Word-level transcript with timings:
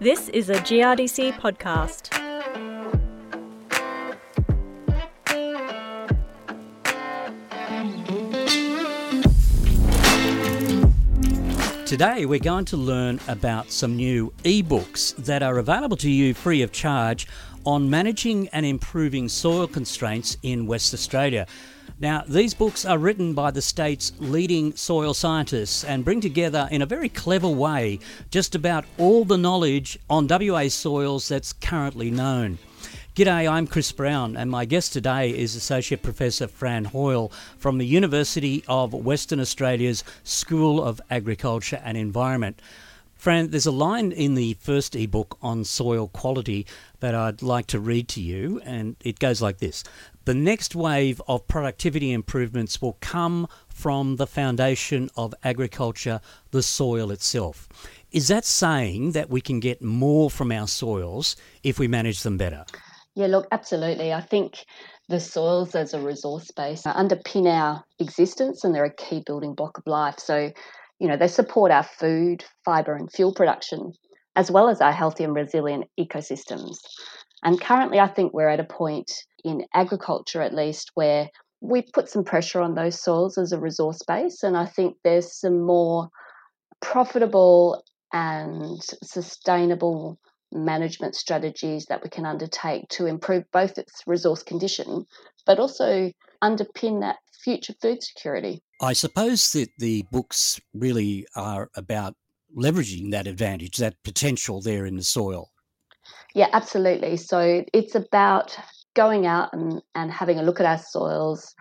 This 0.00 0.28
is 0.28 0.48
a 0.48 0.54
GRDC 0.54 1.40
podcast. 1.40 2.14
Today, 11.84 12.26
we're 12.26 12.38
going 12.38 12.64
to 12.66 12.76
learn 12.76 13.18
about 13.26 13.72
some 13.72 13.96
new 13.96 14.32
ebooks 14.44 15.16
that 15.16 15.42
are 15.42 15.58
available 15.58 15.96
to 15.96 16.08
you 16.08 16.32
free 16.32 16.62
of 16.62 16.70
charge 16.70 17.26
on 17.66 17.90
managing 17.90 18.46
and 18.50 18.64
improving 18.64 19.28
soil 19.28 19.66
constraints 19.66 20.36
in 20.44 20.68
West 20.68 20.94
Australia. 20.94 21.44
Now, 22.00 22.22
these 22.28 22.54
books 22.54 22.84
are 22.84 22.96
written 22.96 23.34
by 23.34 23.50
the 23.50 23.60
state's 23.60 24.12
leading 24.20 24.76
soil 24.76 25.14
scientists 25.14 25.82
and 25.82 26.04
bring 26.04 26.20
together 26.20 26.68
in 26.70 26.80
a 26.80 26.86
very 26.86 27.08
clever 27.08 27.48
way 27.48 27.98
just 28.30 28.54
about 28.54 28.84
all 28.98 29.24
the 29.24 29.36
knowledge 29.36 29.98
on 30.08 30.28
WA 30.28 30.68
soils 30.68 31.26
that's 31.26 31.52
currently 31.52 32.12
known. 32.12 32.58
G'day, 33.16 33.50
I'm 33.50 33.66
Chris 33.66 33.90
Brown, 33.90 34.36
and 34.36 34.48
my 34.48 34.64
guest 34.64 34.92
today 34.92 35.36
is 35.36 35.56
Associate 35.56 36.00
Professor 36.00 36.46
Fran 36.46 36.84
Hoyle 36.84 37.32
from 37.58 37.78
the 37.78 37.86
University 37.86 38.62
of 38.68 38.94
Western 38.94 39.40
Australia's 39.40 40.04
School 40.22 40.80
of 40.80 41.00
Agriculture 41.10 41.82
and 41.84 41.98
Environment. 41.98 42.62
Fran, 43.18 43.50
there's 43.50 43.66
a 43.66 43.72
line 43.72 44.12
in 44.12 44.34
the 44.34 44.54
first 44.54 44.94
ebook 44.94 45.36
on 45.42 45.64
soil 45.64 46.06
quality 46.06 46.64
that 47.00 47.16
I'd 47.16 47.42
like 47.42 47.66
to 47.66 47.80
read 47.80 48.06
to 48.10 48.20
you, 48.20 48.60
and 48.64 48.94
it 49.00 49.18
goes 49.18 49.42
like 49.42 49.58
this 49.58 49.82
The 50.24 50.34
next 50.34 50.76
wave 50.76 51.20
of 51.26 51.48
productivity 51.48 52.12
improvements 52.12 52.80
will 52.80 52.96
come 53.00 53.48
from 53.68 54.16
the 54.16 54.26
foundation 54.26 55.10
of 55.16 55.34
agriculture, 55.42 56.20
the 56.52 56.62
soil 56.62 57.10
itself. 57.10 57.68
Is 58.12 58.28
that 58.28 58.44
saying 58.44 59.12
that 59.12 59.28
we 59.28 59.40
can 59.40 59.58
get 59.58 59.82
more 59.82 60.30
from 60.30 60.52
our 60.52 60.68
soils 60.68 61.34
if 61.64 61.80
we 61.80 61.88
manage 61.88 62.22
them 62.22 62.38
better? 62.38 62.64
Yeah, 63.16 63.26
look, 63.26 63.48
absolutely. 63.50 64.12
I 64.12 64.20
think 64.20 64.64
the 65.08 65.18
soils 65.18 65.74
as 65.74 65.92
a 65.92 66.00
resource 66.00 66.52
base 66.52 66.84
underpin 66.84 67.46
our 67.46 67.82
existence 67.98 68.62
and 68.62 68.72
they're 68.72 68.84
a 68.84 68.94
key 68.94 69.24
building 69.26 69.54
block 69.54 69.76
of 69.76 69.86
life. 69.88 70.20
So, 70.20 70.52
you 70.98 71.08
know, 71.08 71.16
they 71.16 71.28
support 71.28 71.70
our 71.70 71.84
food, 71.84 72.44
fibre, 72.64 72.94
and 72.94 73.10
fuel 73.12 73.32
production, 73.32 73.92
as 74.36 74.50
well 74.50 74.68
as 74.68 74.80
our 74.80 74.92
healthy 74.92 75.24
and 75.24 75.34
resilient 75.34 75.84
ecosystems. 75.98 76.76
And 77.42 77.60
currently, 77.60 78.00
I 78.00 78.08
think 78.08 78.32
we're 78.32 78.48
at 78.48 78.60
a 78.60 78.64
point 78.64 79.12
in 79.44 79.64
agriculture, 79.74 80.42
at 80.42 80.54
least, 80.54 80.90
where 80.94 81.28
we've 81.60 81.90
put 81.92 82.08
some 82.08 82.24
pressure 82.24 82.60
on 82.60 82.74
those 82.74 83.00
soils 83.00 83.38
as 83.38 83.52
a 83.52 83.60
resource 83.60 84.00
base. 84.06 84.42
And 84.42 84.56
I 84.56 84.66
think 84.66 84.96
there's 85.04 85.38
some 85.40 85.60
more 85.60 86.08
profitable 86.80 87.82
and 88.12 88.80
sustainable 89.02 90.18
management 90.52 91.14
strategies 91.14 91.86
that 91.86 92.02
we 92.02 92.08
can 92.08 92.24
undertake 92.24 92.88
to 92.88 93.06
improve 93.06 93.44
both 93.52 93.76
its 93.78 94.02
resource 94.06 94.42
condition, 94.42 95.04
but 95.46 95.58
also 95.58 96.10
underpin 96.42 97.00
that 97.00 97.16
future 97.44 97.74
food 97.80 98.02
security. 98.02 98.62
I 98.80 98.92
suppose 98.92 99.52
that 99.52 99.70
the 99.78 100.04
books 100.10 100.60
really 100.72 101.26
are 101.34 101.70
about 101.74 102.14
leveraging 102.56 103.10
that 103.10 103.26
advantage, 103.26 103.76
that 103.78 104.02
potential 104.04 104.60
there 104.60 104.86
in 104.86 104.96
the 104.96 105.04
soil. 105.04 105.50
Yeah, 106.34 106.48
absolutely. 106.52 107.16
So 107.16 107.64
it's 107.72 107.94
about 107.94 108.56
going 108.94 109.26
out 109.26 109.50
and, 109.52 109.82
and 109.94 110.10
having 110.10 110.38
a 110.38 110.42
look 110.42 110.60
at 110.60 110.66
our 110.66 110.78
soils, 110.78 111.54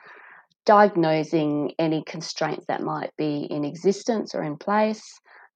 diagnosing 0.65 1.73
any 1.79 2.03
constraints 2.03 2.65
that 2.67 2.81
might 2.81 3.11
be 3.17 3.47
in 3.49 3.63
existence 3.63 4.35
or 4.35 4.43
in 4.43 4.57
place, 4.57 5.03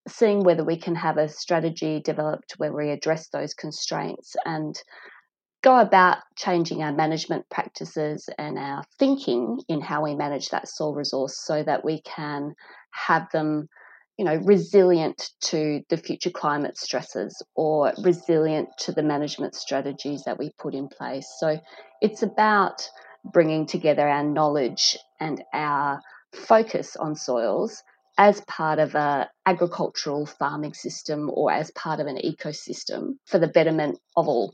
seeing 0.08 0.44
whether 0.44 0.64
we 0.64 0.78
can 0.78 0.96
have 0.96 1.18
a 1.18 1.30
strategy 1.30 2.02
developed 2.04 2.54
where 2.58 2.74
we 2.74 2.90
address 2.90 3.30
those 3.30 3.54
constraints 3.54 4.36
and 4.46 4.82
go 5.62 5.80
about 5.80 6.18
changing 6.36 6.82
our 6.82 6.92
management 6.92 7.50
practices 7.50 8.28
and 8.38 8.58
our 8.58 8.84
thinking 8.98 9.60
in 9.68 9.82
how 9.82 10.04
we 10.04 10.16
manage 10.16 10.50
that 10.50 10.68
soil 10.68 10.94
resource 10.94 11.40
so 11.40 11.62
that 11.64 11.86
we 11.86 12.02
can 12.02 12.54
have 12.92 13.28
them 13.32 13.68
you 14.18 14.26
know 14.26 14.36
resilient 14.36 15.30
to 15.40 15.82
the 15.90 15.98
future 15.98 16.30
climate 16.30 16.78
stresses 16.78 17.42
or 17.56 17.94
resilient 18.04 18.70
to 18.78 18.92
the 18.92 19.04
management 19.04 19.56
strategies 19.56 20.24
that 20.26 20.38
we 20.38 20.52
put 20.60 20.74
in 20.74 20.88
place 20.88 21.28
so 21.40 21.60
it's 22.02 22.22
about 22.22 22.88
bringing 23.24 23.66
together 23.66 24.08
our 24.08 24.24
knowledge 24.24 24.98
and 25.20 25.44
our 25.54 26.02
focus 26.34 26.96
on 26.96 27.16
soils 27.16 27.84
as 28.18 28.42
part 28.42 28.80
of 28.80 28.96
an 28.96 29.26
agricultural 29.46 30.26
farming 30.26 30.74
system 30.74 31.30
or 31.34 31.52
as 31.52 31.72
part 31.72 32.00
of 32.00 32.08
an 32.08 32.18
ecosystem 32.18 33.14
for 33.26 33.40
the 33.40 33.48
betterment 33.48 33.98
of 34.16 34.28
all. 34.28 34.54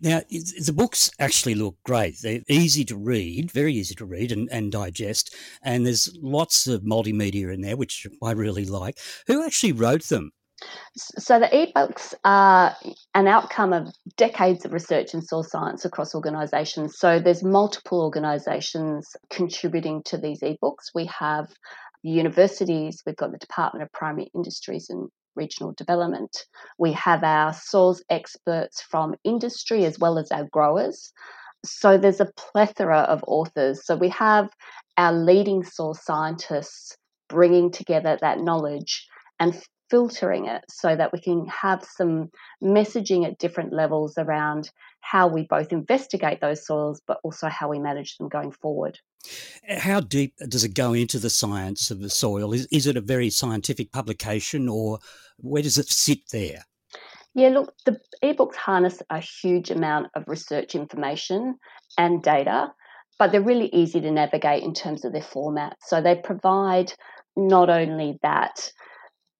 Now, 0.00 0.20
the 0.30 0.72
books 0.74 1.10
actually 1.18 1.54
look 1.54 1.76
great. 1.84 2.16
They're 2.22 2.42
easy 2.48 2.84
to 2.86 2.96
read, 2.96 3.50
very 3.50 3.74
easy 3.74 3.94
to 3.96 4.06
read 4.06 4.32
and, 4.32 4.48
and 4.52 4.70
digest. 4.70 5.34
And 5.62 5.84
there's 5.84 6.08
lots 6.22 6.66
of 6.66 6.82
multimedia 6.82 7.52
in 7.52 7.62
there, 7.62 7.76
which 7.76 8.06
I 8.22 8.32
really 8.32 8.64
like. 8.64 8.98
Who 9.26 9.44
actually 9.44 9.72
wrote 9.72 10.04
them? 10.04 10.30
So 10.96 11.38
the 11.38 11.46
ebooks 11.46 12.14
are 12.24 12.76
an 13.14 13.28
outcome 13.28 13.72
of 13.72 13.94
decades 14.16 14.64
of 14.64 14.72
research 14.72 15.14
in 15.14 15.22
soil 15.22 15.44
science 15.44 15.84
across 15.84 16.14
organisations. 16.14 16.98
So 16.98 17.20
there's 17.20 17.44
multiple 17.44 18.02
organisations 18.02 19.16
contributing 19.30 20.02
to 20.06 20.18
these 20.18 20.40
ebooks. 20.40 20.90
We 20.94 21.06
have 21.06 21.46
universities, 22.02 23.02
we've 23.06 23.16
got 23.16 23.32
the 23.32 23.38
Department 23.38 23.82
of 23.82 23.92
Primary 23.92 24.30
Industries 24.34 24.88
and 24.90 25.08
Regional 25.38 25.72
Development. 25.72 26.36
We 26.76 26.92
have 26.92 27.24
our 27.24 27.54
soils 27.54 28.02
experts 28.10 28.82
from 28.82 29.14
industry 29.24 29.86
as 29.86 29.98
well 29.98 30.18
as 30.18 30.30
our 30.30 30.44
growers. 30.44 31.12
So 31.64 31.96
there's 31.96 32.20
a 32.20 32.32
plethora 32.36 33.00
of 33.00 33.24
authors. 33.26 33.86
So 33.86 33.96
we 33.96 34.10
have 34.10 34.50
our 34.96 35.12
leading 35.12 35.64
soil 35.64 35.94
scientists 35.94 36.96
bringing 37.28 37.70
together 37.70 38.18
that 38.20 38.40
knowledge 38.40 39.06
and 39.40 39.58
filtering 39.90 40.46
it 40.46 40.64
so 40.68 40.94
that 40.94 41.12
we 41.12 41.20
can 41.20 41.46
have 41.46 41.84
some 41.84 42.30
messaging 42.62 43.26
at 43.26 43.38
different 43.38 43.72
levels 43.72 44.14
around 44.18 44.70
how 45.00 45.26
we 45.26 45.44
both 45.44 45.72
investigate 45.72 46.40
those 46.40 46.66
soils 46.66 47.00
but 47.06 47.18
also 47.22 47.48
how 47.48 47.68
we 47.68 47.78
manage 47.78 48.16
them 48.16 48.28
going 48.28 48.50
forward. 48.50 48.98
How 49.68 50.00
deep 50.00 50.34
does 50.48 50.64
it 50.64 50.74
go 50.74 50.92
into 50.92 51.18
the 51.18 51.30
science 51.30 51.90
of 51.90 52.00
the 52.00 52.10
soil? 52.10 52.52
Is, 52.52 52.66
is 52.70 52.86
it 52.86 52.96
a 52.96 53.00
very 53.00 53.30
scientific 53.30 53.92
publication 53.92 54.68
or 54.68 54.98
where 55.38 55.62
does 55.62 55.78
it 55.78 55.88
sit 55.88 56.28
there? 56.30 56.64
Yeah, 57.34 57.50
look, 57.50 57.72
the 57.84 58.00
ebooks 58.22 58.56
harness 58.56 59.02
a 59.10 59.20
huge 59.20 59.70
amount 59.70 60.08
of 60.14 60.24
research 60.26 60.74
information 60.74 61.56
and 61.96 62.22
data, 62.22 62.72
but 63.18 63.32
they're 63.32 63.42
really 63.42 63.68
easy 63.72 64.00
to 64.00 64.10
navigate 64.10 64.62
in 64.62 64.74
terms 64.74 65.04
of 65.04 65.12
their 65.12 65.22
format. 65.22 65.76
So 65.86 66.00
they 66.00 66.16
provide 66.16 66.92
not 67.36 67.70
only 67.70 68.18
that 68.22 68.72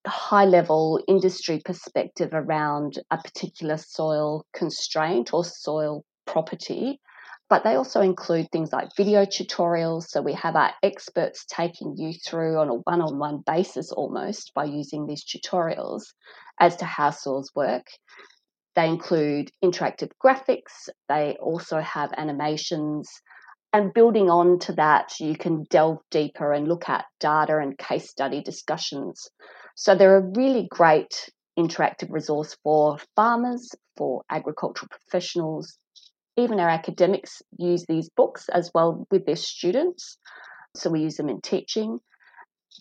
high 0.09 0.45
level 0.45 1.01
industry 1.09 1.61
perspective 1.65 2.31
around 2.33 2.99
a 3.11 3.19
particular 3.19 3.77
soil 3.77 4.45
constraint 4.53 5.33
or 5.33 5.45
soil 5.45 6.05
property, 6.27 7.01
but 7.49 7.65
they 7.65 7.77
also 7.77 8.01
include 8.01 8.49
things 8.51 8.73
like 8.73 8.89
video 8.97 9.25
tutorials. 9.25 10.05
So 10.09 10.21
we 10.21 10.35
have 10.35 10.57
our 10.57 10.73
experts 10.83 11.47
taking 11.49 11.95
you 11.97 12.13
through 12.27 12.59
on 12.59 12.69
a 12.69 12.75
one 12.75 13.01
on 13.01 13.19
one 13.19 13.43
basis 13.47 13.91
almost 13.91 14.53
by 14.55 14.65
using 14.65 15.07
these 15.07 15.25
tutorials 15.25 16.03
as 16.61 16.77
to 16.77 16.85
how 16.85 17.11
soils 17.11 17.51
work. 17.55 17.87
They 18.77 18.87
include 18.87 19.51
interactive 19.65 20.11
graphics, 20.23 20.89
they 21.09 21.37
also 21.41 21.81
have 21.81 22.13
animations. 22.17 23.11
And 23.73 23.93
building 23.93 24.31
on 24.31 24.59
to 24.61 24.73
that, 24.75 25.21
you 25.21 25.37
can 25.37 25.65
delve 25.69 25.99
deeper 26.11 26.53
and 26.53 26.69
look 26.69 26.89
at 26.89 27.05
data 27.21 27.59
and 27.59 27.77
case 27.77 28.09
study 28.09 28.43
discussions. 28.43 29.29
So 29.81 29.95
they're 29.95 30.17
a 30.17 30.33
really 30.35 30.67
great 30.69 31.31
interactive 31.57 32.11
resource 32.11 32.57
for 32.65 32.99
farmers, 33.15 33.77
for 33.97 34.23
agricultural 34.29 34.89
professionals, 34.89 35.79
even 36.37 36.59
our 36.59 36.69
academics 36.69 37.43
use 37.61 37.85
these 37.89 38.11
books 38.11 38.49
as 38.49 38.73
well 38.75 39.07
with 39.13 39.25
their 39.25 39.37
students. 39.37 40.19
So 40.75 40.91
we 40.91 41.03
use 41.03 41.17
them 41.17 41.29
in 41.29 41.41
teaching. 41.43 42.01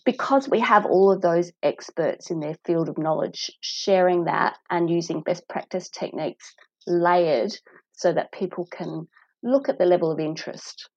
Because 0.04 0.48
we 0.48 0.58
have 0.58 0.86
all 0.86 1.12
of 1.12 1.20
those 1.20 1.52
experts 1.62 2.32
in 2.32 2.40
their 2.40 2.56
field 2.66 2.88
of 2.88 2.98
knowledge 2.98 3.48
sharing 3.60 4.24
that 4.24 4.58
and 4.68 4.90
using 4.90 5.22
best 5.22 5.48
practice 5.48 5.88
techniques 5.90 6.52
layered 6.88 7.56
so 7.92 8.12
that 8.12 8.32
people 8.32 8.66
can 8.72 9.06
look 9.44 9.68
at 9.68 9.78
the 9.78 9.86
level 9.86 10.10
of 10.10 10.18
interest 10.18 10.90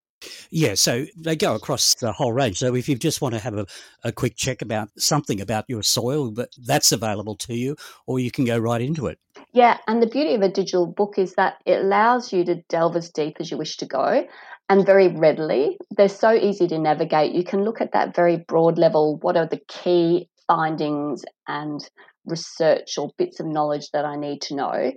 yeah, 0.49 0.75
so 0.75 1.05
they 1.17 1.35
go 1.35 1.55
across 1.55 1.95
the 1.95 2.11
whole 2.11 2.33
range. 2.33 2.59
So 2.59 2.75
if 2.75 2.87
you 2.87 2.95
just 2.95 3.21
want 3.21 3.33
to 3.35 3.39
have 3.39 3.57
a, 3.57 3.65
a 4.03 4.11
quick 4.11 4.35
check 4.35 4.61
about 4.61 4.89
something 4.97 5.41
about 5.41 5.65
your 5.67 5.83
soil, 5.83 6.33
that's 6.57 6.91
available 6.91 7.35
to 7.37 7.55
you, 7.55 7.75
or 8.05 8.19
you 8.19 8.31
can 8.31 8.45
go 8.45 8.57
right 8.57 8.81
into 8.81 9.07
it. 9.07 9.19
Yeah, 9.53 9.77
and 9.87 10.01
the 10.01 10.07
beauty 10.07 10.33
of 10.35 10.41
a 10.41 10.49
digital 10.49 10.85
book 10.85 11.17
is 11.17 11.35
that 11.35 11.55
it 11.65 11.81
allows 11.81 12.31
you 12.31 12.43
to 12.45 12.55
delve 12.69 12.95
as 12.95 13.09
deep 13.09 13.37
as 13.39 13.51
you 13.51 13.57
wish 13.57 13.77
to 13.77 13.85
go 13.85 14.25
and 14.69 14.85
very 14.85 15.09
readily. 15.09 15.77
They're 15.97 16.09
so 16.09 16.31
easy 16.31 16.67
to 16.67 16.77
navigate. 16.77 17.33
You 17.33 17.43
can 17.43 17.63
look 17.63 17.81
at 17.81 17.91
that 17.93 18.15
very 18.15 18.37
broad 18.37 18.77
level. 18.77 19.17
What 19.17 19.35
are 19.35 19.47
the 19.47 19.59
key 19.67 20.29
findings 20.47 21.23
and 21.47 21.81
research 22.25 22.97
or 22.97 23.11
bits 23.17 23.39
of 23.39 23.45
knowledge 23.47 23.89
that 23.91 24.05
I 24.05 24.15
need 24.15 24.41
to 24.43 24.55
know, 24.55 24.91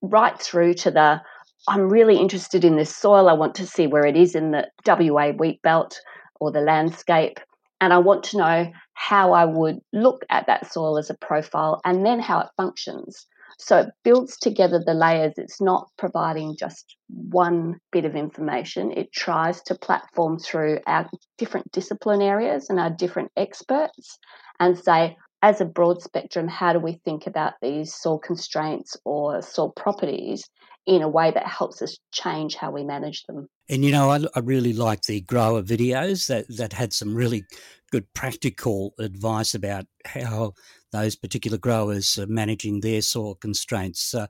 right 0.00 0.40
through 0.40 0.74
to 0.74 0.90
the 0.90 1.20
I'm 1.68 1.88
really 1.88 2.16
interested 2.16 2.64
in 2.64 2.76
this 2.76 2.94
soil. 2.94 3.28
I 3.28 3.34
want 3.34 3.54
to 3.56 3.66
see 3.66 3.86
where 3.86 4.06
it 4.06 4.16
is 4.16 4.34
in 4.34 4.52
the 4.52 4.68
WA 4.86 5.30
wheat 5.32 5.60
belt 5.62 6.00
or 6.40 6.50
the 6.50 6.60
landscape. 6.60 7.38
And 7.80 7.92
I 7.92 7.98
want 7.98 8.24
to 8.24 8.38
know 8.38 8.72
how 8.94 9.32
I 9.32 9.44
would 9.44 9.78
look 9.92 10.24
at 10.30 10.46
that 10.46 10.72
soil 10.72 10.98
as 10.98 11.10
a 11.10 11.14
profile 11.14 11.80
and 11.84 12.04
then 12.04 12.20
how 12.20 12.40
it 12.40 12.48
functions. 12.56 13.26
So 13.58 13.78
it 13.78 13.88
builds 14.04 14.36
together 14.38 14.82
the 14.84 14.94
layers. 14.94 15.34
It's 15.36 15.60
not 15.60 15.88
providing 15.96 16.56
just 16.56 16.96
one 17.08 17.78
bit 17.92 18.04
of 18.04 18.16
information. 18.16 18.92
It 18.92 19.12
tries 19.12 19.62
to 19.64 19.74
platform 19.74 20.38
through 20.38 20.80
our 20.86 21.08
different 21.36 21.70
discipline 21.72 22.22
areas 22.22 22.70
and 22.70 22.80
our 22.80 22.90
different 22.90 23.30
experts 23.36 24.18
and 24.58 24.78
say, 24.78 25.16
as 25.42 25.60
a 25.60 25.64
broad 25.64 26.02
spectrum, 26.02 26.48
how 26.48 26.72
do 26.72 26.80
we 26.80 27.00
think 27.04 27.26
about 27.26 27.54
these 27.62 27.94
soil 27.94 28.18
constraints 28.18 28.96
or 29.04 29.40
soil 29.42 29.70
properties 29.70 30.48
in 30.88 31.02
a 31.02 31.08
way 31.08 31.30
that 31.30 31.46
helps 31.46 31.82
us 31.82 31.98
change 32.12 32.56
how 32.56 32.70
we 32.70 32.82
manage 32.82 33.24
them? 33.26 33.46
And 33.68 33.84
you 33.84 33.92
know, 33.92 34.10
I, 34.10 34.20
I 34.34 34.40
really 34.40 34.72
like 34.72 35.02
the 35.02 35.20
grower 35.20 35.62
videos 35.62 36.26
that, 36.28 36.46
that 36.56 36.72
had 36.72 36.94
some 36.94 37.14
really 37.14 37.44
good 37.92 38.12
practical 38.14 38.94
advice 38.98 39.54
about 39.54 39.84
how 40.06 40.54
those 40.90 41.14
particular 41.14 41.58
growers 41.58 42.18
are 42.18 42.26
managing 42.26 42.80
their 42.80 43.02
soil 43.02 43.34
constraints. 43.34 44.14
Uh, 44.14 44.26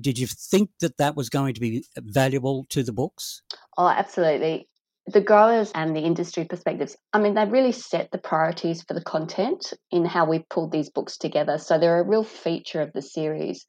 did 0.00 0.18
you 0.18 0.26
think 0.26 0.70
that 0.80 0.98
that 0.98 1.14
was 1.14 1.30
going 1.30 1.54
to 1.54 1.60
be 1.60 1.84
valuable 1.96 2.66
to 2.70 2.82
the 2.82 2.92
books? 2.92 3.42
Oh, 3.78 3.88
absolutely 3.88 4.68
the 5.06 5.20
growers 5.20 5.70
and 5.74 5.94
the 5.94 6.00
industry 6.00 6.46
perspectives, 6.46 6.96
I 7.12 7.18
mean, 7.18 7.34
they 7.34 7.44
really 7.44 7.72
set 7.72 8.10
the 8.10 8.18
priorities 8.18 8.82
for 8.82 8.94
the 8.94 9.02
content 9.02 9.74
in 9.90 10.06
how 10.06 10.24
we 10.24 10.46
pulled 10.48 10.72
these 10.72 10.88
books 10.88 11.18
together. 11.18 11.58
So 11.58 11.78
they're 11.78 12.00
a 12.00 12.08
real 12.08 12.24
feature 12.24 12.80
of 12.80 12.92
the 12.94 13.02
series. 13.02 13.66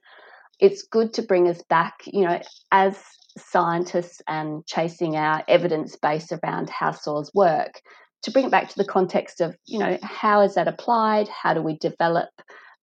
It's 0.60 0.84
good 0.84 1.14
to 1.14 1.22
bring 1.22 1.48
us 1.48 1.62
back, 1.64 2.00
you 2.06 2.24
know, 2.26 2.42
as 2.72 2.98
scientists 3.38 4.22
and 4.28 4.66
chasing 4.66 5.16
our 5.16 5.44
evidence 5.48 5.96
base 5.96 6.32
around 6.32 6.70
how 6.70 6.92
soils 6.92 7.32
work, 7.34 7.82
to 8.24 8.32
bring 8.32 8.46
it 8.46 8.52
back 8.52 8.70
to 8.70 8.78
the 8.78 8.86
context 8.86 9.42
of, 9.42 9.56
you 9.66 9.80
know, 9.80 9.98
how 10.02 10.42
is 10.42 10.56
that 10.56 10.68
applied? 10.68 11.28
How 11.28 11.54
do 11.54 11.62
we 11.62 11.78
develop 11.78 12.30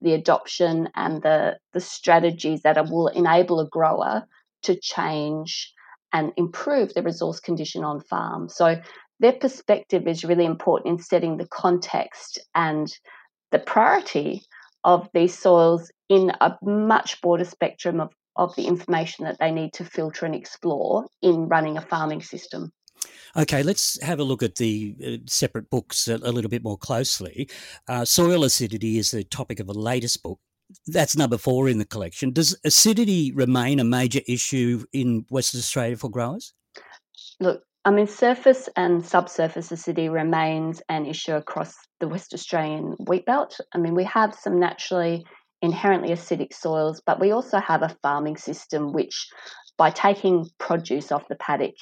the 0.03 0.13
adoption 0.13 0.89
and 0.95 1.23
the, 1.23 1.59
the 1.73 1.81
strategies 1.81 2.63
that 2.63 2.91
will 2.91 3.09
enable 3.09 3.61
a 3.61 3.69
grower 3.69 4.25
to 4.63 4.79
change 4.81 5.73
and 6.13 6.33
improve 6.37 6.93
the 6.95 7.03
resource 7.03 7.41
condition 7.41 7.85
on 7.85 8.01
farm. 8.01 8.49
So 8.49 8.81
their 9.21 9.33
perspective 9.33 10.07
is 10.07 10.25
really 10.25 10.45
important 10.45 10.99
in 10.99 11.03
setting 11.03 11.37
the 11.37 11.49
context 11.49 12.39
and 12.55 12.93
the 13.51 13.59
priority 13.59 14.43
of 14.85 15.09
these 15.15 15.37
soils 15.37 15.91
in 16.09 16.33
a 16.41 16.57
much 16.63 17.21
broader 17.21 17.45
spectrum 17.45 18.01
of, 18.01 18.13
of 18.37 18.55
the 18.57 18.67
information 18.67 19.25
that 19.25 19.39
they 19.39 19.51
need 19.51 19.73
to 19.75 19.85
filter 19.85 20.27
and 20.27 20.35
explore 20.35 21.07
in 21.23 21.49
running 21.49 21.77
a 21.77 21.83
farming 21.83 22.23
system. 22.23 22.73
Okay, 23.37 23.63
let's 23.63 24.01
have 24.03 24.21
a 24.21 24.25
look 24.25 24.43
at 24.43 24.57
the 24.57 24.95
uh, 25.05 25.17
separate 25.27 25.71
books 25.71 26.07
a, 26.07 26.17
a, 26.17 26.31
little 26.31 26.51
bit 26.51 26.63
more 26.63 26.77
closely. 26.77 27.49
Uh, 27.89 28.05
soil 28.05 28.45
acidity 28.45 28.99
is 28.99 29.11
the 29.11 29.25
topic 29.25 29.59
of 29.59 29.67
the 29.67 29.75
latest 29.75 30.23
book 30.23 30.39
that's 30.87 31.17
number 31.17 31.39
four 31.39 31.69
in 31.69 31.79
the 31.79 31.85
collection. 31.85 32.33
Does 32.33 32.57
acidity 32.65 33.33
remain 33.33 33.81
a 33.81 33.85
major 33.85 34.21
issue 34.27 34.85
in 34.93 35.25
Western 35.29 35.59
Australia 35.59 35.97
for 35.97 36.11
growers? 36.11 36.55
Look, 37.41 37.63
I 37.85 37.91
mean, 37.91 38.07
surface 38.07 38.69
and 38.77 39.05
subsurface 39.05 39.73
acidity 39.73 40.09
remains 40.09 40.81
an 40.89 41.05
issue 41.05 41.35
across 41.35 41.75
the 41.99 42.07
West 42.07 42.33
Australian 42.33 42.95
wheat 43.09 43.27
belt. 43.27 43.59
I 43.75 43.79
mean, 43.79 43.97
we 43.97 44.05
have 44.05 44.37
some 44.37 44.61
naturally 44.61 45.25
inherently 45.63 46.11
acidic 46.11 46.53
soils, 46.53 47.03
but 47.05 47.21
we 47.21 47.33
also 47.33 47.59
have 47.59 47.83
a 47.83 47.97
farming 48.01 48.37
system 48.37 48.93
which, 48.93 49.27
by 49.79 49.91
taking 49.91 50.47
produce 50.59 51.11
off 51.11 51.27
the 51.29 51.35
paddock, 51.37 51.75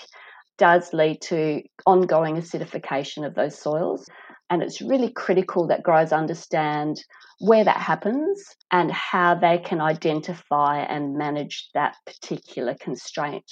does 0.57 0.95
lead 0.95 1.21
to 1.23 1.63
ongoing 1.85 2.37
acidification 2.37 3.27
of 3.27 3.35
those 3.35 3.59
soils. 3.59 4.07
And 4.49 4.63
it's 4.63 4.81
really 4.81 5.13
critical 5.13 5.67
that 5.69 5.83
growers 5.83 6.13
understand 6.13 6.97
where 7.41 7.65
that 7.65 7.77
happens 7.77 8.43
and 8.71 8.91
how 8.91 9.35
they 9.35 9.59
can 9.59 9.83
identify 9.83 10.81
and 10.81 11.17
manage 11.17 11.69
that 11.75 11.97
particular 12.07 12.75
constraint. 12.81 13.45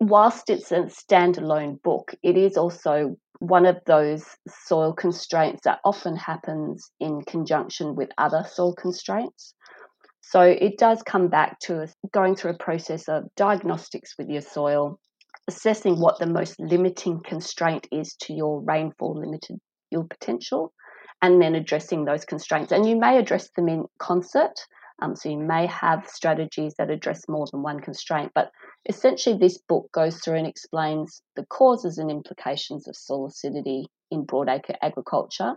Whilst 0.00 0.50
it's 0.50 0.72
a 0.72 0.82
standalone 0.84 1.82
book, 1.82 2.14
it 2.22 2.36
is 2.36 2.56
also 2.56 3.16
one 3.38 3.66
of 3.66 3.78
those 3.86 4.24
soil 4.48 4.92
constraints 4.92 5.62
that 5.64 5.80
often 5.84 6.16
happens 6.16 6.90
in 7.00 7.22
conjunction 7.22 7.94
with 7.94 8.10
other 8.18 8.44
soil 8.50 8.74
constraints. 8.74 9.54
So 10.20 10.40
it 10.40 10.78
does 10.78 11.02
come 11.02 11.28
back 11.28 11.60
to 11.60 11.86
going 12.12 12.34
through 12.34 12.52
a 12.52 12.58
process 12.58 13.08
of 13.08 13.24
diagnostics 13.36 14.14
with 14.18 14.28
your 14.28 14.42
soil, 14.42 14.98
assessing 15.48 16.00
what 16.00 16.18
the 16.18 16.26
most 16.26 16.58
limiting 16.58 17.20
constraint 17.24 17.86
is 17.92 18.16
to 18.22 18.34
your 18.34 18.62
rainfall 18.62 19.18
limited 19.18 19.58
yield 19.90 20.10
potential, 20.10 20.72
and 21.22 21.40
then 21.40 21.54
addressing 21.54 22.04
those 22.04 22.24
constraints. 22.24 22.72
And 22.72 22.88
you 22.88 22.98
may 22.98 23.18
address 23.18 23.48
them 23.56 23.68
in 23.68 23.84
concert. 23.98 24.54
Um, 25.00 25.14
so 25.14 25.28
you 25.28 25.38
may 25.38 25.66
have 25.66 26.08
strategies 26.08 26.74
that 26.78 26.90
address 26.90 27.28
more 27.28 27.46
than 27.50 27.62
one 27.62 27.80
constraint. 27.80 28.32
But 28.34 28.50
essentially, 28.88 29.36
this 29.36 29.58
book 29.58 29.90
goes 29.92 30.18
through 30.20 30.36
and 30.36 30.46
explains 30.46 31.22
the 31.34 31.46
causes 31.46 31.98
and 31.98 32.10
implications 32.10 32.88
of 32.88 32.96
soil 32.96 33.26
acidity 33.26 33.88
in 34.10 34.24
broadacre 34.24 34.76
agriculture, 34.82 35.54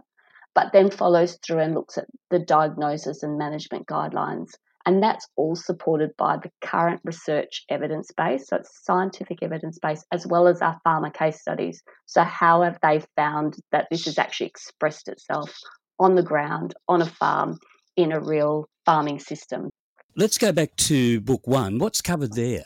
but 0.55 0.73
then 0.73 0.91
follows 0.91 1.37
through 1.45 1.59
and 1.59 1.73
looks 1.73 1.97
at 1.97 2.07
the 2.29 2.39
diagnosis 2.39 3.23
and 3.23 3.37
management 3.37 3.87
guidelines 3.87 4.49
and 4.85 5.03
that's 5.03 5.27
all 5.35 5.55
supported 5.55 6.15
by 6.17 6.37
the 6.37 6.51
current 6.61 7.01
research 7.03 7.63
evidence 7.69 8.11
base. 8.15 8.47
So 8.47 8.57
it's 8.57 8.83
scientific 8.83 9.43
evidence 9.43 9.77
base 9.77 10.03
as 10.11 10.25
well 10.25 10.47
as 10.47 10.61
our 10.61 10.79
farmer 10.83 11.09
case 11.09 11.41
studies. 11.41 11.83
So, 12.05 12.23
how 12.23 12.63
have 12.63 12.79
they 12.81 13.03
found 13.15 13.57
that 13.71 13.87
this 13.91 14.05
has 14.05 14.17
actually 14.17 14.47
expressed 14.47 15.07
itself 15.07 15.55
on 15.99 16.15
the 16.15 16.23
ground, 16.23 16.73
on 16.87 17.01
a 17.01 17.05
farm, 17.05 17.59
in 17.97 18.11
a 18.11 18.19
real 18.19 18.67
farming 18.89 19.19
system? 19.19 19.69
Let's 20.15 20.39
go 20.39 20.51
back 20.51 20.75
to 20.77 21.21
book 21.21 21.45
one. 21.45 21.77
What's 21.77 22.01
covered 22.01 22.33
there? 22.33 22.65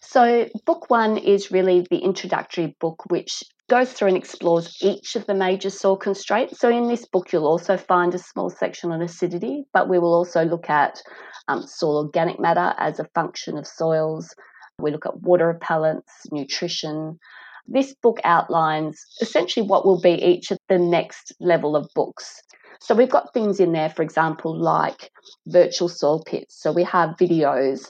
So, 0.00 0.48
book 0.66 0.88
one 0.88 1.18
is 1.18 1.50
really 1.50 1.84
the 1.90 1.98
introductory 1.98 2.76
book, 2.80 3.02
which 3.08 3.42
goes 3.68 3.92
through 3.92 4.08
and 4.08 4.16
explores 4.16 4.76
each 4.80 5.16
of 5.16 5.26
the 5.26 5.34
major 5.34 5.70
soil 5.70 5.96
constraints. 5.96 6.60
So, 6.60 6.68
in 6.68 6.86
this 6.86 7.06
book, 7.06 7.32
you'll 7.32 7.46
also 7.46 7.76
find 7.76 8.14
a 8.14 8.18
small 8.18 8.50
section 8.50 8.92
on 8.92 9.02
acidity, 9.02 9.64
but 9.72 9.88
we 9.88 9.98
will 9.98 10.14
also 10.14 10.44
look 10.44 10.70
at 10.70 11.02
um, 11.48 11.62
soil 11.66 12.04
organic 12.04 12.38
matter 12.38 12.72
as 12.78 13.00
a 13.00 13.08
function 13.12 13.58
of 13.58 13.66
soils. 13.66 14.32
We 14.78 14.92
look 14.92 15.06
at 15.06 15.22
water 15.22 15.48
repellence, 15.48 16.10
nutrition. 16.30 17.18
This 17.66 17.94
book 18.00 18.20
outlines 18.22 19.04
essentially 19.20 19.66
what 19.66 19.84
will 19.84 20.00
be 20.00 20.12
each 20.12 20.52
of 20.52 20.58
the 20.68 20.78
next 20.78 21.32
level 21.40 21.74
of 21.74 21.88
books. 21.96 22.42
So, 22.82 22.96
we've 22.96 23.08
got 23.08 23.32
things 23.32 23.60
in 23.60 23.70
there, 23.70 23.90
for 23.90 24.02
example, 24.02 24.58
like 24.58 25.12
virtual 25.46 25.88
soil 25.88 26.24
pits. 26.24 26.60
So, 26.60 26.72
we 26.72 26.82
have 26.82 27.10
videos 27.10 27.88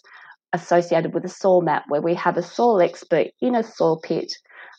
associated 0.52 1.14
with 1.14 1.24
a 1.24 1.30
soil 1.30 1.62
map 1.62 1.84
where 1.88 2.02
we 2.02 2.14
have 2.14 2.36
a 2.36 2.42
soil 2.42 2.82
expert 2.82 3.28
in 3.40 3.54
a 3.54 3.62
soil 3.62 3.98
pit 3.98 4.34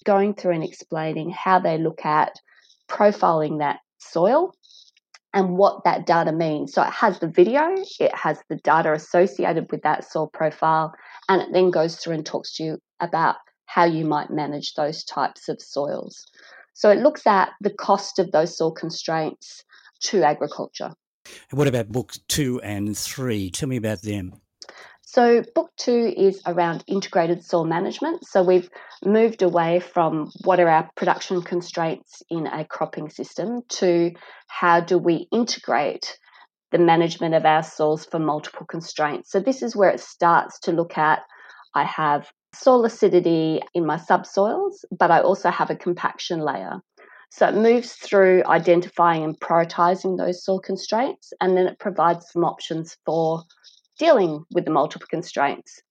going 0.05 0.36
through 0.36 0.53
and 0.53 0.63
explaining 0.63 1.32
how 1.32 1.58
they 1.58 1.79
look 1.79 2.05
at 2.05 2.32
profiling 2.88 3.58
that 3.58 3.79
soil 3.98 4.53
and 5.34 5.58
what 5.58 5.84
that 5.84 6.05
data 6.05 6.32
means. 6.32 6.74
So 6.74 6.84
it 6.84 6.91
has 6.91 7.17
the 7.17 7.27
video, 7.27 7.74
it 8.00 8.13
has 8.13 8.38
the 8.50 8.58
data 8.58 8.93
associated 8.93 9.72
with 9.72 9.82
that 9.82 10.03
soil 10.03 10.27
profile, 10.32 10.93
and 11.27 11.41
it 11.41 11.48
then 11.53 11.72
goes 11.72 11.96
through 11.96 12.13
and 12.13 12.25
talks 12.25 12.55
to 12.58 12.63
you 12.63 12.77
about 13.00 13.38
how 13.65 13.86
you 13.86 14.05
might 14.05 14.29
manage 14.29 14.75
those 14.75 15.03
types 15.03 15.50
of 15.50 15.60
soils. 15.60 16.24
So 16.75 16.91
it 16.91 17.00
looks 17.00 17.25
at 17.25 17.50
the 17.62 17.74
cost 17.74 18.20
of 18.20 18.32
those 18.32 18.55
soil 18.55 18.72
constraints 18.72 19.63
to 20.03 20.24
agriculture. 20.24 20.93
What 21.51 21.67
about 21.67 21.91
books 21.91 22.19
two 22.27 22.62
and 22.62 22.98
three? 22.98 23.50
Tell 23.50 23.69
me 23.69 23.77
about 23.77 24.01
them. 24.01 24.33
So, 25.01 25.43
book 25.53 25.69
two 25.77 26.12
is 26.17 26.41
around 26.45 26.83
integrated 26.88 27.43
soil 27.43 27.65
management. 27.65 28.25
So, 28.25 28.41
we've 28.43 28.69
moved 29.05 29.43
away 29.43 29.79
from 29.79 30.31
what 30.43 30.60
are 30.60 30.67
our 30.67 30.89
production 30.95 31.43
constraints 31.43 32.24
in 32.29 32.48
a 32.48 32.65
cropping 32.65 33.10
system 33.10 33.62
to 33.69 34.12
how 34.48 34.79
do 34.79 34.98
we 34.98 35.27
integrate 35.31 36.17
the 36.72 36.79
management 36.79 37.36
of 37.36 37.45
our 37.45 37.62
soils 37.62 38.05
for 38.05 38.17
multiple 38.17 38.65
constraints. 38.65 39.31
So, 39.31 39.39
this 39.39 39.62
is 39.62 39.75
where 39.75 39.91
it 39.91 40.00
starts 40.00 40.60
to 40.62 40.72
look 40.72 40.98
at 40.98 41.19
I 41.75 41.83
have 41.86 42.31
soil 42.53 42.86
acidity 42.86 43.62
in 43.74 43.86
my 43.86 43.98
subsoils, 43.98 44.86
but 44.91 45.12
I 45.12 45.22
also 45.22 45.50
have 45.50 45.69
a 45.69 45.75
compaction 45.75 46.39
layer. 46.39 46.81
So 47.36 47.48
it 47.48 47.56
moves 47.56 47.94
through 47.94 48.44
identifying 48.46 49.24
and 49.24 49.40
prioritizing 49.40 50.20
those 50.20 50.46
soil 50.46 50.60
constraints, 50.60 51.34
and 51.42 51.58
then 51.58 51.66
it 51.66 51.80
provides 51.80 52.28
some 52.32 52.44
options 52.44 52.96
for 53.08 53.42
dealing 53.98 54.46
with 54.54 54.66
the 54.66 54.72
multiple 54.72 55.08
constraints. 55.10 55.82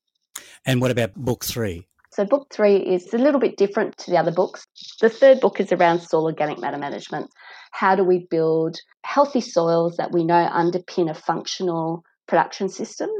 And 0.64 0.80
what 0.80 0.92
about 0.92 1.16
book 1.16 1.44
three? 1.44 1.88
So, 2.12 2.24
book 2.24 2.46
three 2.52 2.76
is 2.76 3.12
a 3.12 3.18
little 3.18 3.40
bit 3.40 3.56
different 3.56 3.98
to 3.98 4.12
the 4.12 4.18
other 4.18 4.30
books. 4.30 4.64
The 5.00 5.08
third 5.08 5.40
book 5.40 5.58
is 5.58 5.72
around 5.72 6.02
soil 6.02 6.26
organic 6.26 6.60
matter 6.60 6.78
management. 6.78 7.28
How 7.72 7.96
do 7.96 8.04
we 8.04 8.28
build 8.30 8.76
healthy 9.02 9.40
soils 9.40 9.96
that 9.96 10.12
we 10.12 10.22
know 10.22 10.48
underpin 10.48 11.10
a 11.10 11.14
functional 11.14 12.04
production 12.28 12.68
system? 12.68 13.10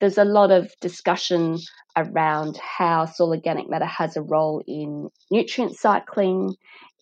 There's 0.00 0.18
a 0.18 0.24
lot 0.24 0.50
of 0.50 0.72
discussion 0.80 1.58
around 1.96 2.56
how 2.56 3.06
soil 3.06 3.30
organic 3.30 3.70
matter 3.70 3.84
has 3.84 4.16
a 4.16 4.22
role 4.22 4.62
in 4.66 5.08
nutrient 5.30 5.76
cycling, 5.76 6.54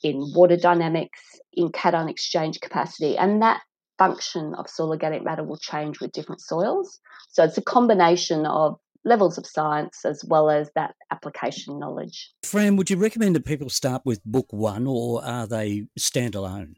in 0.02 0.32
water 0.34 0.56
dynamics, 0.56 1.20
in 1.52 1.72
cation 1.72 2.08
exchange 2.08 2.60
capacity, 2.60 3.16
and 3.16 3.42
that 3.42 3.60
function 3.98 4.54
of 4.54 4.68
soil 4.68 4.90
organic 4.90 5.24
matter 5.24 5.42
will 5.42 5.56
change 5.56 6.00
with 6.00 6.12
different 6.12 6.40
soils. 6.40 6.98
So 7.30 7.44
it's 7.44 7.58
a 7.58 7.62
combination 7.62 8.46
of 8.46 8.76
levels 9.04 9.38
of 9.38 9.46
science 9.46 10.04
as 10.04 10.22
well 10.26 10.50
as 10.50 10.70
that 10.74 10.94
application 11.10 11.78
knowledge. 11.78 12.30
Fran, 12.42 12.76
would 12.76 12.90
you 12.90 12.96
recommend 12.96 13.36
that 13.36 13.44
people 13.44 13.70
start 13.70 14.02
with 14.04 14.22
book 14.24 14.46
one 14.50 14.86
or 14.86 15.24
are 15.24 15.46
they 15.46 15.86
standalone? 15.98 16.74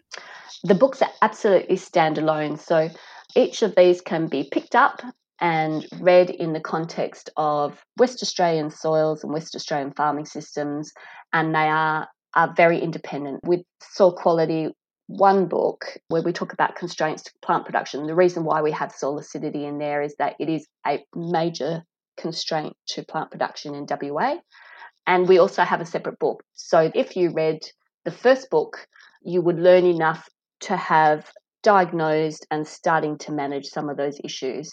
The 0.62 0.74
books 0.74 1.00
are 1.02 1.10
absolutely 1.22 1.76
standalone. 1.76 2.58
So 2.58 2.90
each 3.34 3.62
of 3.62 3.74
these 3.76 4.00
can 4.00 4.28
be 4.28 4.48
picked 4.52 4.74
up 4.74 5.02
and 5.40 5.86
read 6.00 6.30
in 6.30 6.52
the 6.52 6.60
context 6.60 7.30
of 7.36 7.82
West 7.96 8.22
Australian 8.22 8.70
soils 8.70 9.22
and 9.22 9.32
West 9.32 9.54
Australian 9.54 9.92
farming 9.92 10.26
systems, 10.26 10.92
and 11.32 11.54
they 11.54 11.68
are, 11.68 12.08
are 12.38 12.54
very 12.56 12.78
independent. 12.80 13.40
With 13.42 13.62
soil 13.82 14.14
quality, 14.14 14.68
one 15.08 15.46
book 15.46 15.84
where 16.08 16.22
we 16.22 16.32
talk 16.32 16.52
about 16.52 16.76
constraints 16.76 17.24
to 17.24 17.32
plant 17.42 17.66
production. 17.66 18.06
The 18.06 18.14
reason 18.14 18.44
why 18.44 18.62
we 18.62 18.70
have 18.70 18.92
soil 18.92 19.18
acidity 19.18 19.64
in 19.64 19.78
there 19.78 20.02
is 20.02 20.14
that 20.18 20.36
it 20.38 20.48
is 20.48 20.66
a 20.86 21.04
major 21.16 21.82
constraint 22.16 22.74
to 22.90 23.02
plant 23.02 23.32
production 23.32 23.74
in 23.74 23.86
WA. 23.90 24.36
And 25.06 25.26
we 25.26 25.38
also 25.38 25.62
have 25.62 25.80
a 25.80 25.86
separate 25.86 26.20
book. 26.20 26.44
So 26.54 26.92
if 26.94 27.16
you 27.16 27.30
read 27.30 27.58
the 28.04 28.12
first 28.12 28.50
book, 28.50 28.86
you 29.22 29.42
would 29.42 29.58
learn 29.58 29.84
enough 29.84 30.28
to 30.60 30.76
have 30.76 31.28
diagnosed 31.64 32.46
and 32.52 32.68
starting 32.68 33.18
to 33.18 33.32
manage 33.32 33.66
some 33.66 33.88
of 33.88 33.96
those 33.96 34.20
issues. 34.22 34.70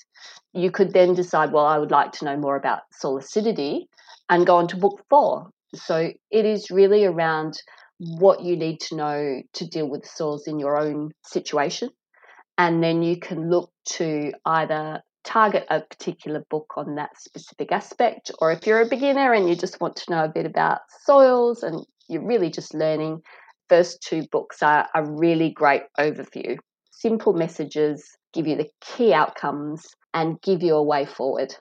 You 0.53 0.69
could 0.69 0.93
then 0.93 1.15
decide, 1.15 1.51
well, 1.51 1.65
I 1.65 1.79
would 1.79 1.91
like 1.91 2.11
to 2.13 2.25
know 2.25 2.37
more 2.37 2.57
about 2.57 2.81
soil 2.91 3.17
acidity 3.17 3.87
and 4.29 4.45
go 4.45 4.57
on 4.57 4.67
to 4.67 4.77
book 4.77 5.01
four. 5.09 5.49
So 5.73 6.11
it 6.31 6.45
is 6.45 6.71
really 6.71 7.05
around 7.05 7.59
what 7.97 8.43
you 8.43 8.55
need 8.57 8.79
to 8.81 8.95
know 8.95 9.41
to 9.53 9.67
deal 9.67 9.89
with 9.89 10.05
soils 10.05 10.47
in 10.47 10.59
your 10.59 10.77
own 10.77 11.11
situation. 11.25 11.89
And 12.57 12.83
then 12.83 13.03
you 13.03 13.19
can 13.19 13.49
look 13.49 13.71
to 13.97 14.31
either 14.45 15.01
target 15.23 15.65
a 15.69 15.81
particular 15.81 16.43
book 16.49 16.73
on 16.77 16.95
that 16.95 17.09
specific 17.17 17.71
aspect, 17.71 18.31
or 18.39 18.51
if 18.51 18.65
you're 18.65 18.81
a 18.81 18.87
beginner 18.87 19.33
and 19.33 19.49
you 19.49 19.55
just 19.55 19.81
want 19.81 19.95
to 19.97 20.11
know 20.11 20.23
a 20.23 20.31
bit 20.33 20.45
about 20.45 20.79
soils 21.03 21.63
and 21.63 21.85
you're 22.07 22.25
really 22.25 22.49
just 22.49 22.73
learning, 22.73 23.21
first 23.67 24.01
two 24.01 24.25
books 24.31 24.61
are 24.61 24.87
a 24.93 25.03
really 25.03 25.51
great 25.51 25.81
overview. 25.99 26.57
Simple 26.91 27.33
messages 27.33 28.05
give 28.33 28.47
you 28.47 28.55
the 28.55 28.69
key 28.81 29.13
outcomes 29.13 29.83
and 30.13 30.41
give 30.41 30.61
you 30.61 30.75
a 30.75 30.83
way 30.83 31.05
forward. 31.05 31.55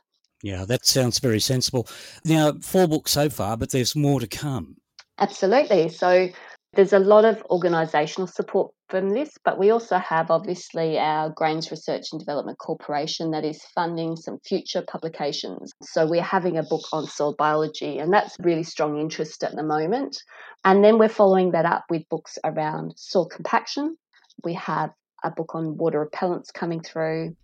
Yeah, 0.45 0.67
that 0.67 0.85
sounds 0.85 1.21
very 1.21 1.41
sensible. 1.41 1.89
Now, 2.23 2.53
four 2.61 2.87
books 2.87 3.13
so 3.13 3.31
far, 3.31 3.57
but 3.57 3.71
there's 3.71 3.97
more 3.97 4.21
to 4.21 4.27
come. 4.27 4.77
Absolutely. 5.19 5.89
So 5.89 6.29
there's 6.75 6.93
a 6.93 6.99
lot 6.99 7.25
of 7.25 7.43
organisational 7.45 8.31
support 8.31 8.71
from 8.91 9.09
this, 9.09 9.31
but 9.43 9.59
we 9.59 9.71
also 9.71 9.97
have 9.97 10.31
obviously 10.31 10.99
our 10.99 11.31
Grains 11.31 11.71
Research 11.71 12.09
and 12.13 12.21
Development 12.21 12.59
Corporation 12.59 13.31
that 13.31 13.43
is 13.43 13.65
funding 13.75 14.17
some 14.17 14.39
future 14.45 14.85
publications. 14.87 15.73
So 15.81 16.07
we're 16.07 16.21
having 16.21 16.59
a 16.59 16.63
book 16.63 16.85
on 16.93 17.07
soil 17.07 17.35
biology, 17.39 17.99
and 17.99 18.13
that's 18.13 18.37
really 18.39 18.65
strong 18.65 19.01
interest 19.01 19.45
at 19.45 19.57
the 19.57 19.63
moment. 19.63 20.23
And 20.67 20.85
then 20.85 20.99
we're 20.99 21.09
following 21.09 21.53
that 21.53 21.65
up 21.65 21.85
with 21.89 22.07
books 22.11 22.37
around 22.45 22.93
soil 22.97 23.25
compaction. 23.25 23.97
We 24.43 24.53
have 24.55 24.91
a 25.23 25.31
book 25.31 25.55
on 25.55 25.79
water 25.79 26.01
repellence 26.01 26.51
coming 26.51 26.83
through, 26.83 27.35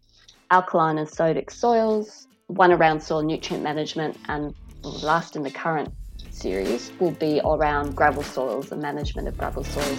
alkaline 0.51 0.99
and 0.99 1.09
sodic 1.09 1.51
soils, 1.51 2.27
one 2.51 2.73
around 2.73 3.01
soil 3.01 3.23
nutrient 3.23 3.63
management, 3.63 4.17
and 4.29 4.55
last 4.83 5.37
in 5.37 5.43
the 5.43 5.51
current 5.51 5.93
series 6.31 6.93
will 6.99 7.13
be 7.13 7.41
around 7.45 7.95
gravel 7.95 8.23
soils 8.23 8.73
and 8.73 8.83
management 8.83 9.29
of 9.29 9.39
gravel 9.39 9.63
soils. 9.63 9.99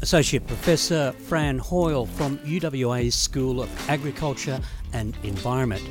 Associate 0.00 0.46
Professor 0.46 1.12
Fran 1.12 1.58
Hoyle 1.58 2.06
from 2.06 2.38
UWA's 2.38 3.14
School 3.14 3.60
of 3.60 3.90
Agriculture 3.90 4.60
and 4.92 5.16
Environment. 5.22 5.82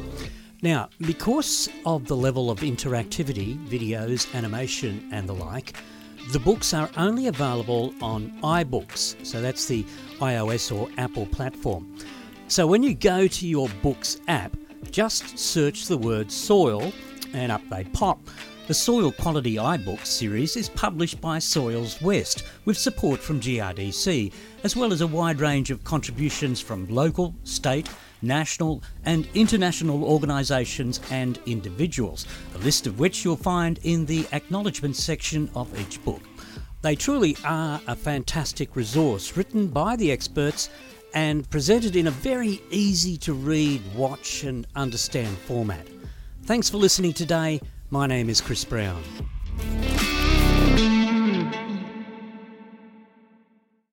Now, 0.62 0.90
because 1.02 1.70
of 1.86 2.08
the 2.08 2.16
level 2.16 2.50
of 2.50 2.62
interactivity, 2.62 3.58
videos, 3.68 4.34
animation, 4.34 5.10
and 5.12 5.30
the 5.30 5.34
like, 5.34 5.74
the 6.32 6.40
books 6.40 6.74
are 6.74 6.90
only 6.98 7.28
available 7.28 7.94
on 8.02 8.32
iBooks, 8.42 9.24
so 9.24 9.42
that's 9.42 9.66
the 9.68 9.84
iOS 10.20 10.76
or 10.76 10.90
Apple 10.98 11.28
platform. 11.28 11.96
So 12.48 12.68
when 12.68 12.84
you 12.84 12.94
go 12.94 13.28
to 13.28 13.48
your 13.48 13.68
Books 13.82 14.18
app, 14.28 14.56
just 14.92 15.40
search 15.40 15.88
the 15.88 15.98
word 15.98 16.32
soil 16.32 16.94
and 17.34 17.52
up 17.52 17.62
they 17.72 17.86
pop. 17.86 18.20
The 18.68 18.74
Soil 18.74 19.12
Quality 19.12 19.56
iBooks 19.56 20.06
series 20.06 20.56
is 20.56 20.70
published 20.70 21.20
by 21.20 21.40
Soils 21.40 22.00
West 22.04 22.44
with 22.66 22.78
support 22.78 23.20
from 23.20 23.42
GRDC, 23.42 24.32
as 24.64 24.76
well 24.76 24.94
as 24.94 25.02
a 25.02 25.08
wide 25.08 25.40
range 25.40 25.72
of 25.72 25.84
contributions 25.84 26.62
from 26.62 26.88
local, 26.88 27.34
state, 27.44 27.90
national, 28.22 28.84
and 29.06 29.28
international 29.34 30.04
organisations 30.04 31.02
and 31.10 31.40
individuals, 31.48 32.28
a 32.54 32.60
list 32.60 32.86
of 32.86 33.00
which 33.00 33.26
you'll 33.26 33.36
find 33.36 33.80
in 33.82 34.06
the 34.06 34.28
acknowledgements 34.34 35.04
section 35.04 35.50
of 35.56 35.80
each 35.80 36.04
book. 36.06 36.22
They 36.84 36.96
truly 36.96 37.36
are 37.44 37.82
a 37.88 37.96
fantastic 37.96 38.76
resource 38.76 39.36
written 39.36 39.68
by 39.68 39.96
the 39.96 40.12
experts 40.12 40.70
and 41.16 41.50
presented 41.50 41.96
in 41.96 42.08
a 42.08 42.12
very 42.12 42.62
easy 42.70 43.18
to 43.18 43.34
read, 43.34 43.82
watch, 43.96 44.44
and 44.44 44.68
understand 44.76 45.36
format. 45.40 45.88
Thanks 46.44 46.70
for 46.70 46.78
listening 46.78 47.14
today. 47.14 47.62
My 47.90 48.06
name 48.06 48.30
is 48.30 48.42
Chris 48.42 48.64
Brown. 48.66 49.02